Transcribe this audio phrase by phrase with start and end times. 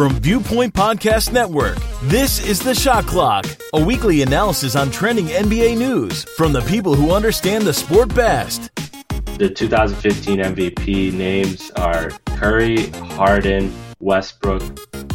[0.00, 5.76] From Viewpoint Podcast Network, this is The Shot Clock, a weekly analysis on trending NBA
[5.76, 8.74] news from the people who understand the sport best.
[9.36, 14.62] The 2015 MVP names are Curry, Harden, Westbrook,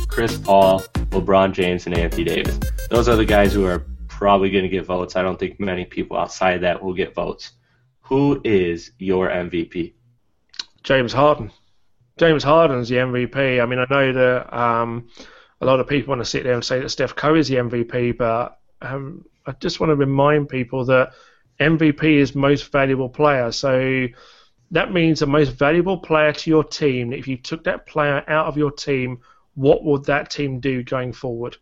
[0.07, 2.59] Chris Paul, LeBron James, and Anthony Davis.
[2.91, 5.15] Those are the guys who are probably going to get votes.
[5.15, 7.54] I don't think many people outside that will get votes.
[8.02, 9.93] Who is your MVP?
[10.83, 11.52] James Harden.
[12.18, 13.62] James Harden's the MVP.
[13.62, 15.09] I mean, I know that um,
[15.62, 17.55] a lot of people want to sit there and say that Steph Curry is the
[17.55, 21.12] MVP, but um, I just want to remind people that
[21.59, 23.52] MVP is most valuable player.
[23.52, 24.08] So
[24.72, 27.13] that means the most valuable player to your team.
[27.13, 29.20] If you took that player out of your team,
[29.55, 31.58] what would that team do going forward?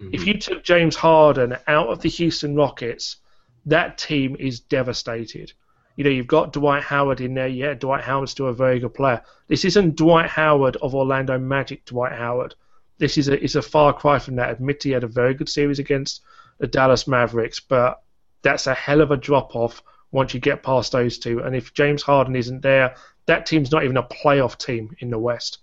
[0.00, 0.14] Mm-hmm.
[0.14, 3.16] If you took James Harden out of the Houston Rockets,
[3.66, 5.52] that team is devastated.
[5.96, 7.48] You know, you've got Dwight Howard in there.
[7.48, 9.22] Yeah, Dwight Howard's still a very good player.
[9.46, 11.84] This isn't Dwight Howard of Orlando Magic.
[11.84, 12.54] Dwight Howard.
[12.98, 14.50] This is a is a far cry from that.
[14.50, 16.22] Admit he had a very good series against
[16.58, 18.02] the Dallas Mavericks, but
[18.42, 21.40] that's a hell of a drop off once you get past those two.
[21.40, 22.94] And if James Harden isn't there,
[23.26, 25.58] that team's not even a playoff team in the West.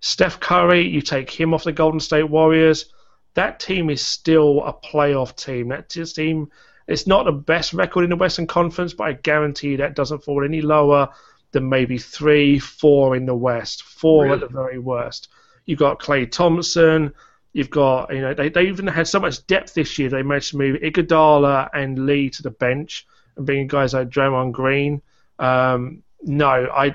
[0.00, 2.92] Steph Curry, you take him off the Golden State Warriors,
[3.34, 5.68] that team is still a playoff team.
[5.68, 6.50] That team
[6.88, 10.42] it's not the best record in the Western Conference, but I guarantee that doesn't fall
[10.42, 11.08] any lower
[11.52, 14.34] than maybe three, four in the West, four really?
[14.34, 15.28] at the very worst.
[15.66, 17.12] You've got Klay Thompson.
[17.52, 20.08] You've got, you know, they, they even had so much depth this year.
[20.08, 24.52] They managed to move Iguodala and Lee to the bench and bring guys like Draymond
[24.52, 25.02] Green.
[25.38, 26.92] Um, no, I,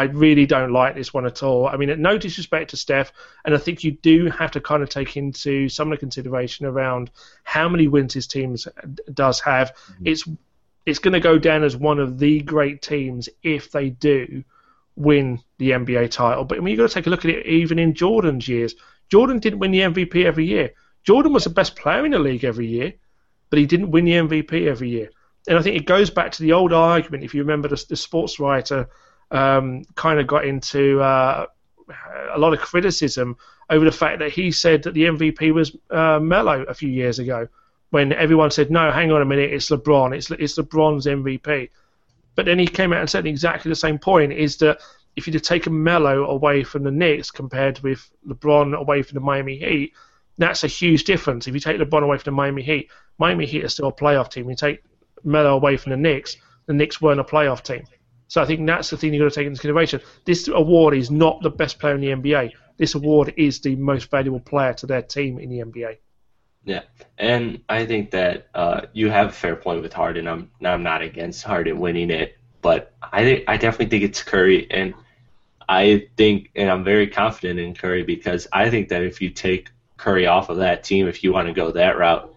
[0.00, 1.66] I really don't like this one at all.
[1.66, 3.12] I mean, no disrespect to Steph,
[3.44, 6.64] and I think you do have to kind of take into some of the consideration
[6.64, 7.10] around
[7.44, 8.56] how many wins his team
[9.12, 9.74] does have.
[9.74, 10.06] Mm-hmm.
[10.06, 10.26] It's
[10.86, 14.42] it's going to go down as one of the great teams if they do
[14.96, 16.44] win the NBA title.
[16.44, 18.74] But I mean, you've got to take a look at it even in Jordan's years.
[19.10, 20.70] Jordan didn't win the MVP every year.
[21.04, 22.94] Jordan was the best player in the league every year,
[23.50, 25.10] but he didn't win the MVP every year.
[25.46, 27.96] And I think it goes back to the old argument, if you remember the, the
[27.96, 28.88] sports writer
[29.30, 31.46] um, kind of got into uh,
[32.32, 33.36] a lot of criticism
[33.68, 37.18] over the fact that he said that the MVP was uh, Melo a few years
[37.18, 37.48] ago,
[37.90, 41.70] when everyone said, "No, hang on a minute, it's LeBron, it's it's LeBron's MVP."
[42.34, 44.80] But then he came out and said exactly the same point: is that
[45.16, 49.20] if you'd have taken Melo away from the Knicks compared with LeBron away from the
[49.20, 49.92] Miami Heat,
[50.38, 51.46] that's a huge difference.
[51.46, 54.30] If you take LeBron away from the Miami Heat, Miami Heat are still a playoff
[54.30, 54.48] team.
[54.48, 54.82] You take
[55.24, 56.36] Melo away from the Knicks,
[56.66, 57.84] the Knicks weren't a playoff team.
[58.30, 60.00] So I think that's the thing you've got to take into consideration.
[60.24, 62.52] This award is not the best player in the NBA.
[62.76, 65.96] This award is the most valuable player to their team in the NBA.
[66.64, 66.82] Yeah,
[67.18, 70.28] and I think that uh, you have a fair point with Harden.
[70.28, 74.70] I'm I'm not against Harden winning it, but I think I definitely think it's Curry,
[74.70, 74.94] and
[75.68, 79.70] I think and I'm very confident in Curry because I think that if you take
[79.96, 82.32] Curry off of that team, if you want to go that route,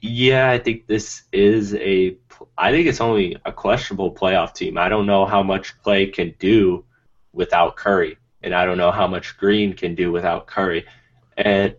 [0.00, 2.16] yeah, I think this is a
[2.60, 4.76] I think it's only a questionable playoff team.
[4.76, 6.84] I don't know how much Klay can do
[7.32, 10.84] without Curry, and I don't know how much Green can do without Curry.
[11.38, 11.74] And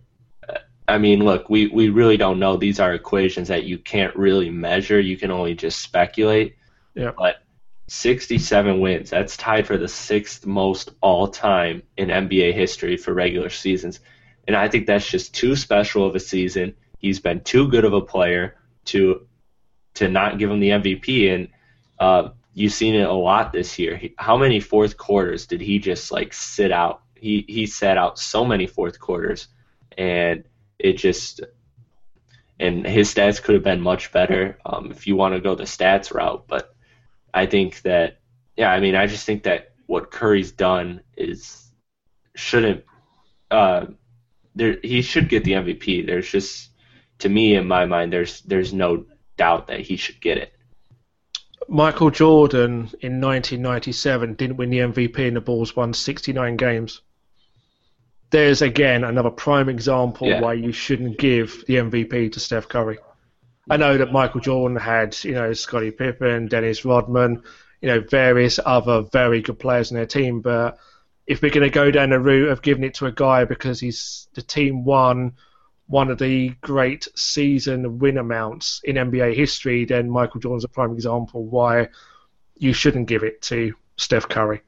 [0.49, 2.57] uh, I mean, look, we, we really don't know.
[2.57, 4.99] These are equations that you can't really measure.
[4.99, 6.55] You can only just speculate.
[6.95, 7.11] Yeah.
[7.15, 7.43] But
[7.87, 13.51] 67 wins, that's tied for the sixth most all time in NBA history for regular
[13.51, 13.99] seasons.
[14.47, 16.73] And I think that's just too special of a season.
[16.97, 18.55] He's been too good of a player
[18.85, 19.27] to
[19.95, 21.33] to not give him the MVP.
[21.33, 21.47] And
[21.99, 24.01] uh, you've seen it a lot this year.
[24.17, 27.01] How many fourth quarters did he just like sit out?
[27.15, 29.47] He he sat out so many fourth quarters,
[29.97, 30.43] and
[30.79, 31.41] it just
[32.59, 35.63] and his stats could have been much better um, if you want to go the
[35.63, 36.45] stats route.
[36.47, 36.75] But
[37.33, 38.21] I think that
[38.57, 41.69] yeah, I mean, I just think that what Curry's done is
[42.35, 42.85] shouldn't.
[43.49, 43.87] Uh,
[44.55, 46.05] there, he should get the MVP.
[46.05, 46.69] There's just,
[47.19, 49.05] to me, in my mind, there's there's no
[49.41, 50.53] doubt that he should get it.
[51.67, 57.01] Michael Jordan in 1997 didn't win the MVP and the Bulls won 69 games.
[58.29, 60.41] There's again another prime example yeah.
[60.41, 62.99] why you shouldn't give the MVP to Steph Curry.
[63.67, 67.41] I know that Michael Jordan had, you know, Scottie Pippen, Dennis Rodman,
[67.81, 70.77] you know, various other very good players in their team, but
[71.25, 73.79] if we're going to go down the route of giving it to a guy because
[73.79, 75.33] he's the team won
[75.91, 80.93] one of the great season win amounts in NBA history, then Michael Jordan's a prime
[80.93, 81.89] example why
[82.55, 84.61] you shouldn't give it to Steph Curry.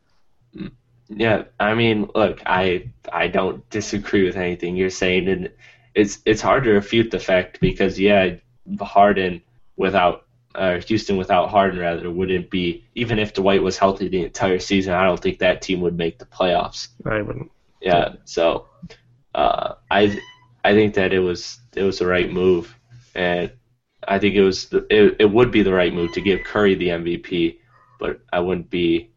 [1.07, 5.51] Yeah, I mean, look, I I don't disagree with anything you're saying, and
[5.95, 8.35] it's it's hard to refute the fact because yeah,
[8.81, 9.41] Harden
[9.77, 14.59] without uh, Houston without Harden rather wouldn't be even if Dwight was healthy the entire
[14.59, 14.93] season.
[14.93, 16.89] I don't think that team would make the playoffs.
[17.05, 17.49] I wouldn't.
[17.79, 18.67] Yeah, so
[19.33, 20.19] uh, I
[20.63, 22.73] I think that it was it was the right move,
[23.15, 23.51] and
[24.07, 26.75] I think it was the, it, it would be the right move to give Curry
[26.75, 27.57] the MVP,
[27.99, 29.11] but I wouldn't be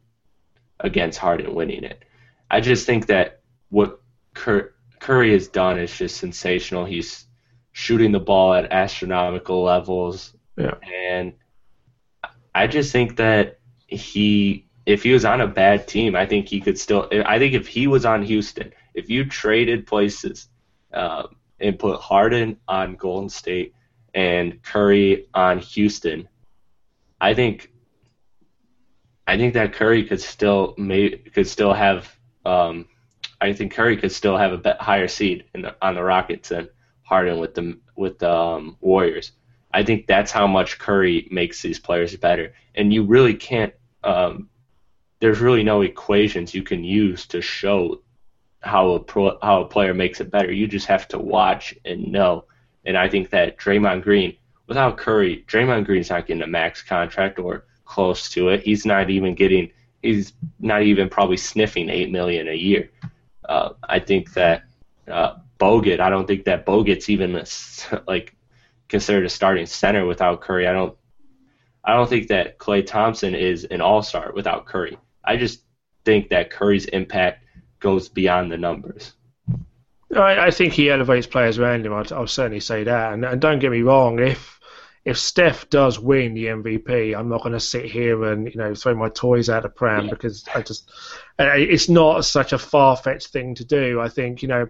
[0.80, 2.04] against Harden winning it.
[2.50, 3.40] I just think that
[3.70, 4.00] what
[4.34, 6.84] Cur- Curry has done is just sensational.
[6.84, 7.26] He's
[7.72, 10.74] shooting the ball at astronomical levels, Yeah.
[10.82, 11.34] and
[12.54, 16.60] I just think that he, if he was on a bad team, I think he
[16.60, 17.08] could still.
[17.24, 20.48] I think if he was on Houston, if you traded places
[20.92, 21.24] uh,
[21.60, 23.74] and put Harden on Golden State
[24.14, 26.28] and Curry on Houston,
[27.20, 27.70] I think
[29.26, 32.14] I think that Curry could still may could still have.
[32.44, 32.86] Um,
[33.40, 36.68] I think Curry could still have a higher seed the, on the Rockets than
[37.02, 39.32] Harden with the with the um, Warriors.
[39.72, 43.74] I think that's how much Curry makes these players better, and you really can't.
[44.04, 44.48] Um,
[45.18, 48.02] there's really no equations you can use to show
[48.66, 50.52] how a pro, how a player makes it better.
[50.52, 52.44] You just have to watch and know.
[52.84, 54.36] And I think that Draymond Green,
[54.66, 58.62] without Curry, Draymond Green's not getting a max contract or close to it.
[58.62, 59.70] He's not even getting.
[60.02, 62.90] He's not even probably sniffing eight million a year.
[63.48, 64.64] Uh, I think that
[65.08, 66.00] uh, Bogut.
[66.00, 67.46] I don't think that Bogut's even a,
[68.06, 68.36] like
[68.88, 70.66] considered a starting center without Curry.
[70.66, 70.96] I don't.
[71.84, 74.98] I don't think that Klay Thompson is an all star without Curry.
[75.24, 75.62] I just
[76.04, 77.45] think that Curry's impact
[77.80, 79.12] goes beyond the numbers.
[80.14, 81.92] I, I think he elevates players around him.
[81.92, 83.12] I'll, I'll certainly say that.
[83.12, 84.56] And, and don't get me wrong, if
[85.04, 88.74] if Steph does win the MVP, I'm not going to sit here and you know
[88.74, 90.90] throw my toys out of pram because I just
[91.38, 94.00] it's not such a far fetched thing to do.
[94.00, 94.68] I think you know.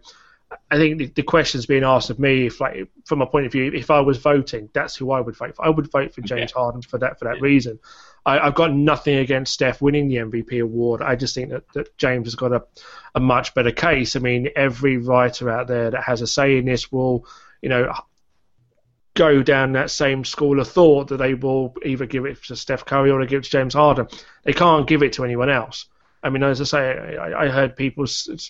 [0.70, 3.52] I think the, the question's being asked of me if, like, from a point of
[3.52, 5.66] view, if I was voting, that's who I would vote for.
[5.66, 6.60] I would vote for James yeah.
[6.60, 7.42] Harden for that for that yeah.
[7.42, 7.80] reason.
[8.26, 11.00] I, have got nothing against Steph winning the MVP award.
[11.00, 12.64] I just think that, that James has got a,
[13.14, 14.16] a much better case.
[14.16, 17.24] I mean, every writer out there that has a say in this will,
[17.62, 17.94] you know,
[19.14, 22.84] go down that same school of thought that they will either give it to Steph
[22.84, 24.08] Curry or they give it to James Harden.
[24.42, 25.86] They can't give it to anyone else.
[26.22, 28.06] I mean, as I say, I, I heard people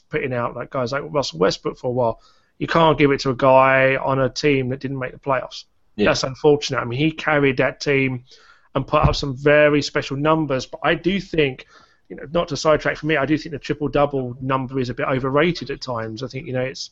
[0.08, 2.22] putting out like guys like Russell Westbrook for a while.
[2.58, 5.64] You can't give it to a guy on a team that didn't make the playoffs.
[5.96, 6.06] Yeah.
[6.06, 6.78] That's unfortunate.
[6.78, 8.24] I mean, he carried that team
[8.76, 10.66] and put up some very special numbers.
[10.66, 11.66] But I do think,
[12.10, 14.90] you know, not to sidetrack for me, I do think the triple double number is
[14.90, 16.22] a bit overrated at times.
[16.22, 16.90] I think you know it's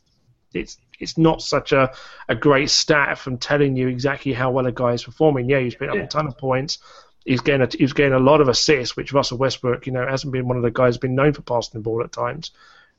[0.54, 1.92] it's it's not such a,
[2.28, 5.48] a great stat from telling you exactly how well a guy is performing.
[5.48, 6.04] Yeah, he's put up yeah.
[6.04, 6.78] a ton of points,
[7.26, 10.32] he's getting a, he's getting a lot of assists, which Russell Westbrook, you know, hasn't
[10.32, 12.52] been one of the guys been known for passing the ball at times,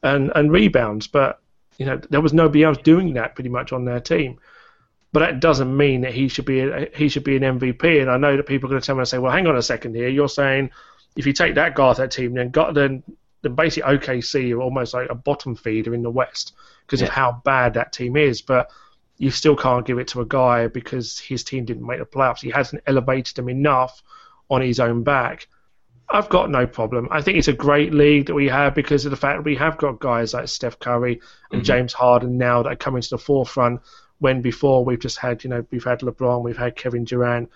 [0.03, 1.07] and and rebounds.
[1.07, 1.41] But
[1.79, 4.38] you know, there was nobody else doing that pretty much on their team.
[5.15, 8.01] But that doesn't mean that he should be a, he should be an MVP.
[8.01, 9.56] And I know that people are going to tell me and say, well, hang on
[9.56, 10.09] a second here.
[10.09, 10.71] You're saying
[11.15, 13.01] if you take that guy off that team, then got then
[13.41, 16.51] then basically OKC are almost like a bottom feeder in the West
[16.85, 17.07] because yeah.
[17.07, 18.41] of how bad that team is.
[18.41, 18.69] But
[19.17, 22.41] you still can't give it to a guy because his team didn't make the playoffs.
[22.41, 24.03] He hasn't elevated them enough
[24.50, 25.47] on his own back.
[26.09, 27.07] I've got no problem.
[27.09, 29.56] I think it's a great league that we have because of the fact that we
[29.56, 31.21] have got guys like Steph Curry
[31.51, 31.65] and mm-hmm.
[31.65, 33.79] James Harden now that are coming to the forefront.
[34.25, 37.51] When before we've just had, you know, we've had LeBron, we've had Kevin Durant,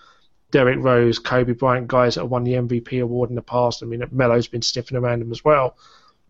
[0.52, 3.82] Derrick Rose, Kobe Bryant, guys that have won the MVP award in the past.
[3.82, 5.76] I mean, Melo's been sniffing around them as well.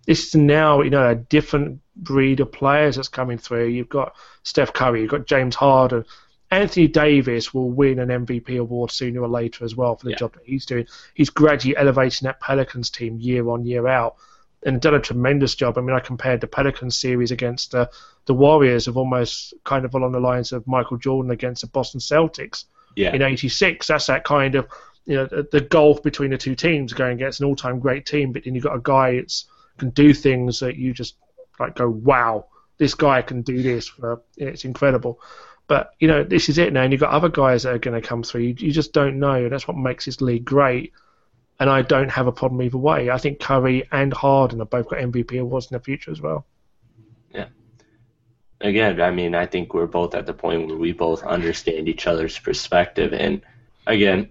[0.07, 3.67] This is now, you know, a different breed of players that's coming through.
[3.67, 6.07] You've got Steph Curry, you've got James Harden,
[6.51, 10.17] Anthony Davis will win an MVP award sooner or later as well for the yeah.
[10.17, 10.87] job that he's doing.
[11.13, 14.17] He's gradually elevating that Pelicans team year on year out
[14.63, 15.79] and done a tremendous job.
[15.79, 17.87] I mean, I compared the Pelicans series against uh,
[18.27, 22.01] the Warriors of almost kind of along the lines of Michael Jordan against the Boston
[22.01, 22.65] Celtics
[22.97, 23.15] yeah.
[23.15, 23.87] in '86.
[23.87, 24.69] That's that kind of
[25.07, 28.33] you know the, the gulf between the two teams going against an all-time great team,
[28.33, 29.43] but then you've got a guy that
[29.79, 31.17] can do things that you just
[31.59, 32.47] like go, wow,
[32.79, 33.89] this guy can do this.
[33.89, 35.21] For, it's incredible.
[35.67, 38.01] But you know, this is it now, and you've got other guys that are going
[38.01, 38.43] to come through.
[38.43, 39.49] You, you just don't know.
[39.49, 40.93] That's what makes this league great.
[41.61, 43.11] And I don't have a problem either way.
[43.11, 46.47] I think Curry and Harden have both got MVP awards in the future as well.
[47.33, 47.49] Yeah.
[48.63, 52.07] Again, I mean, I think we're both at the point where we both understand each
[52.07, 53.43] other's perspective, and
[53.87, 54.31] again,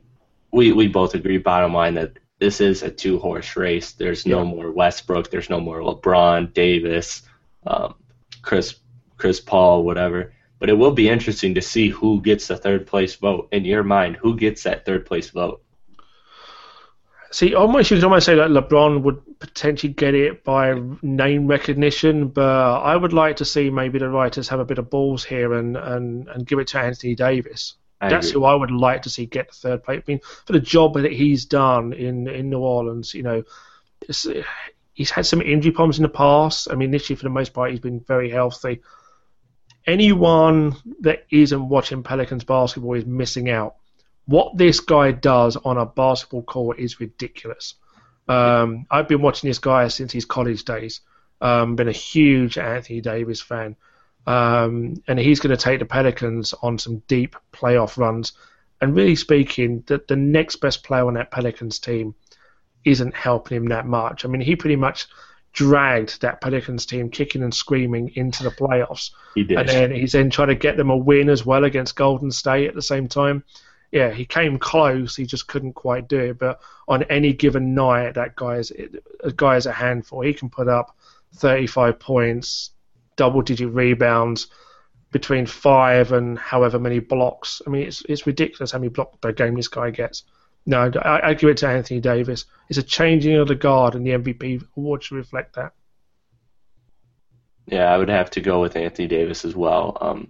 [0.51, 1.37] we we both agree.
[1.37, 3.91] Bottom line that this is a two horse race.
[3.93, 4.49] There's no yeah.
[4.49, 5.29] more Westbrook.
[5.29, 7.21] There's no more LeBron, Davis,
[7.65, 7.95] um,
[8.41, 8.75] Chris
[9.17, 10.33] Chris Paul, whatever.
[10.57, 13.49] But it will be interesting to see who gets the third place vote.
[13.51, 15.63] In your mind, who gets that third place vote?
[17.31, 22.29] See, almost you could almost say that LeBron would potentially get it by name recognition,
[22.29, 25.53] but I would like to see maybe the writers have a bit of balls here
[25.53, 27.75] and, and, and give it to Anthony Davis.
[28.01, 28.41] I That's agree.
[28.41, 30.01] who I would like to see get the third place.
[30.07, 33.43] I mean, for the job that he's done in, in New Orleans, you know,
[34.93, 36.67] he's had some injury problems in the past.
[36.71, 38.81] I mean, this year for the most part he's been very healthy.
[39.85, 43.75] Anyone that isn't watching Pelicans basketball is missing out.
[44.29, 47.73] What this guy does on a basketball court is ridiculous.
[48.27, 51.01] Um, I've been watching this guy since his college days.
[51.41, 53.75] Um, been a huge Anthony Davis fan.
[54.27, 58.33] Um, and he's going to take the Pelicans on some deep playoff runs.
[58.79, 62.13] And really speaking, the, the next best player on that Pelicans team
[62.85, 64.25] isn't helping him that much.
[64.25, 65.07] I mean, he pretty much
[65.53, 69.09] dragged that Pelicans team kicking and screaming into the playoffs.
[69.33, 69.57] He did.
[69.57, 72.67] And then he's then trying to get them a win as well against Golden State
[72.67, 73.43] at the same time.
[73.91, 75.15] Yeah, he came close.
[75.15, 76.39] He just couldn't quite do it.
[76.39, 78.71] But on any given night, that guy is
[79.23, 80.21] a guy is a handful.
[80.21, 80.95] He can put up
[81.35, 82.71] 35 points,
[83.15, 84.47] double digit rebounds,
[85.11, 87.61] between five and however many blocks.
[87.65, 90.23] I mean, it's it's ridiculous how many blocks per game this guy gets.
[90.65, 92.45] No, I, I give it to Anthony Davis.
[92.69, 95.73] It's a changing of the guard, and the MVP award should reflect that.
[97.65, 99.97] Yeah, I would have to go with Anthony Davis as well.
[100.01, 100.27] Um,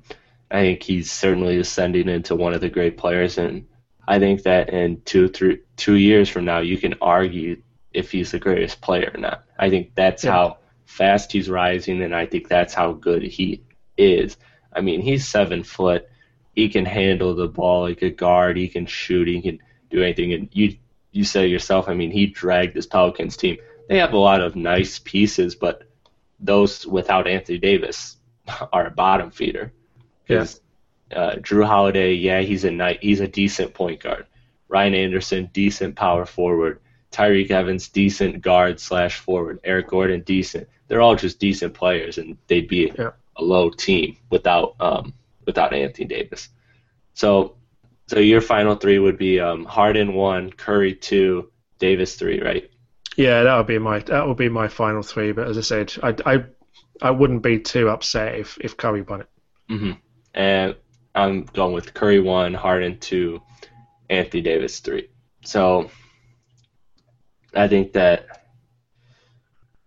[0.52, 3.68] I think he's certainly ascending into one of the great players, and
[4.08, 7.62] I think that in two, three, two years from now, you can argue
[7.94, 9.44] if he's the greatest player or not.
[9.58, 10.32] I think that's yeah.
[10.32, 13.64] how fast he's rising, and I think that's how good he
[13.98, 14.38] is.
[14.74, 16.08] I mean, he's seven foot.
[16.56, 18.58] He can handle the ball like a guard.
[18.58, 19.28] He can shoot.
[19.28, 20.34] He can do anything.
[20.34, 20.78] And you
[21.12, 23.58] you say yourself, I mean, he dragged this Pelicans team.
[23.88, 25.84] They have a lot of nice pieces, but
[26.40, 28.18] those without Anthony Davis
[28.74, 29.74] are a bottom feeder.
[30.30, 30.62] Because
[31.12, 31.18] yeah.
[31.18, 34.26] uh, Jrue Holiday, yeah, he's a night, he's a decent point guard.
[34.70, 36.80] Ryan Anderson, decent power forward.
[37.12, 39.60] Tyreke Evans, decent guard slash forward.
[39.64, 43.12] Eric Gordon, decent they're all just decent players, and they'd be yeah.
[43.38, 45.14] a low team without um,
[45.46, 46.50] without Anthony Davis.
[47.14, 47.56] So,
[48.08, 52.70] so your final three would be um, Harden one, Curry two, Davis three, right?
[53.16, 55.32] Yeah, that would be my that would be my final three.
[55.32, 56.44] But as I said, I I,
[57.02, 59.30] I wouldn't be too upset if if Curry won it.
[59.70, 59.92] Mm-hmm.
[60.34, 60.76] And
[61.16, 63.42] I'm going with Curry one, Harden two,
[64.10, 65.10] Anthony Davis three.
[65.44, 65.90] So
[67.56, 68.46] I think that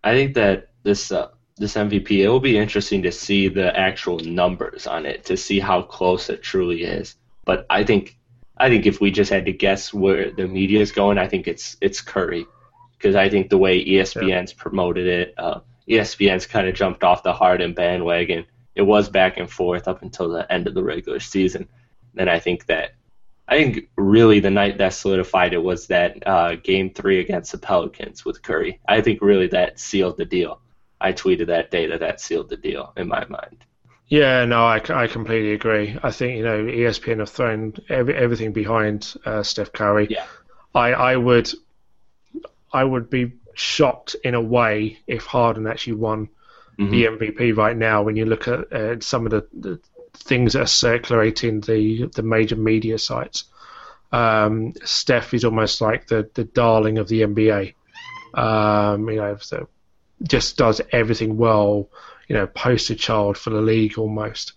[0.03, 2.11] I think that this uh, this MVP.
[2.19, 6.29] It will be interesting to see the actual numbers on it to see how close
[6.29, 7.17] it truly is.
[7.45, 8.19] But I think
[8.57, 11.47] I think if we just had to guess where the media is going, I think
[11.49, 12.47] it's it's Curry
[12.97, 14.63] because I think the way ESPN's yeah.
[14.63, 18.47] promoted it, uh, ESPN's kind of jumped off the Harden bandwagon.
[18.75, 21.69] It was back and forth up until the end of the regular season.
[22.14, 22.93] Then I think that
[23.49, 27.59] I think really the night that solidified it was that uh, game three against the
[27.59, 28.81] Pelicans with Curry.
[28.88, 30.61] I think really that sealed the deal.
[31.00, 33.64] I tweeted that day that that sealed the deal in my mind.
[34.09, 35.99] Yeah, no, I, I completely agree.
[36.02, 40.07] I think you know ESPN have thrown every, everything behind uh, Steph Curry.
[40.11, 40.26] Yeah,
[40.75, 41.50] I I would
[42.73, 46.29] I would be shocked in a way if Harden actually won
[46.79, 46.91] mm-hmm.
[46.91, 48.02] the MVP right now.
[48.02, 49.81] When you look at uh, some of the, the
[50.14, 53.45] things that are circulating the the major media sites,
[54.12, 57.75] um, Steph is almost like the the darling of the NBA.
[58.35, 59.69] Um, you know, so
[60.23, 61.88] just does everything well.
[62.29, 64.52] You know, poster child for the league almost.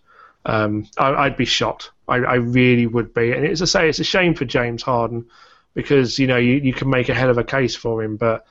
[0.45, 1.91] Um, I, would be shocked.
[2.07, 3.31] I, I, really would be.
[3.31, 5.25] And as I say, it's a shame for James Harden
[5.73, 8.45] because you know you, you can make a hell of a case for him, but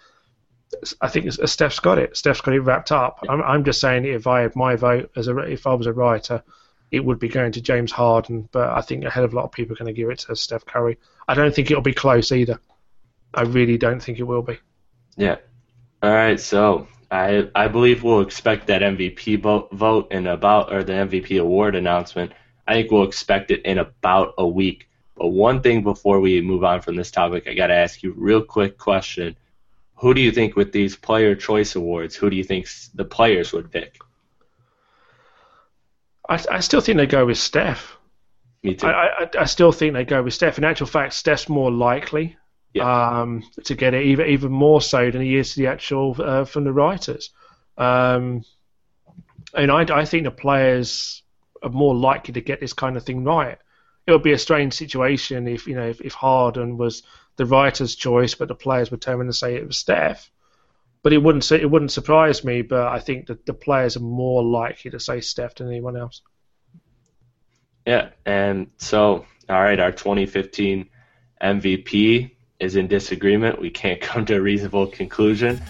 [1.00, 2.16] I think uh, Steph's got it.
[2.16, 3.20] Steph's got it wrapped up.
[3.28, 5.92] I'm, I'm just saying if I had my vote as a if I was a
[5.92, 6.42] writer,
[6.90, 8.48] it would be going to James Harden.
[8.52, 10.20] But I think a hell of a lot of people are going to give it
[10.20, 10.98] to Steph Curry.
[11.28, 12.60] I don't think it'll be close either.
[13.32, 14.58] I really don't think it will be.
[15.16, 15.36] Yeah.
[16.02, 16.38] All right.
[16.38, 21.40] So I I believe we'll expect that MVP vote, vote in about or the MVP
[21.40, 22.32] award announcement.
[22.66, 24.88] I think we'll expect it in about a week.
[25.16, 28.14] But one thing before we move on from this topic, I got to ask you
[28.16, 29.36] real quick question.
[29.96, 33.52] Who do you think with these player choice awards, who do you think the players
[33.52, 33.98] would pick?
[36.28, 37.96] I, I still think they go with Steph.
[38.62, 38.86] Me too.
[38.86, 40.58] I, I, I still think they go with Steph.
[40.58, 42.36] In actual fact, Steph's more likely
[42.72, 43.20] yeah.
[43.20, 46.44] um, to get it, even even more so than he is to the actual uh,
[46.44, 47.30] from the writers.
[47.78, 48.44] Um,
[49.54, 51.22] and I, I think the players
[51.62, 53.58] are more likely to get this kind of thing right.
[54.06, 57.02] It would be a strange situation if you know if, if Harden was
[57.36, 60.30] the writer's choice, but the players were determined to say it was Steph.
[61.02, 62.62] But it wouldn't it wouldn't surprise me.
[62.62, 66.22] But I think that the players are more likely to say Steph than anyone else.
[67.86, 70.88] Yeah, and so all right, our 2015
[71.42, 73.60] MVP is in disagreement.
[73.60, 75.60] We can't come to a reasonable conclusion.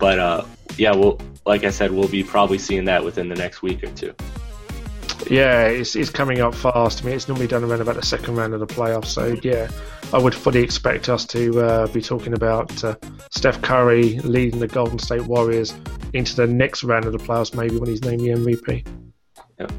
[0.00, 0.44] But uh,
[0.76, 3.90] yeah, we'll like I said, we'll be probably seeing that within the next week or
[3.92, 4.14] two.
[5.30, 7.02] Yeah, it's, it's coming up fast.
[7.02, 9.06] I mean, it's normally done around about the second round of the playoffs.
[9.06, 9.70] So yeah,
[10.12, 12.96] I would fully expect us to uh, be talking about uh,
[13.30, 15.72] Steph Curry leading the Golden State Warriors
[16.14, 18.84] into the next round of the playoffs, maybe when he's named the MVP.
[19.60, 19.72] Yep.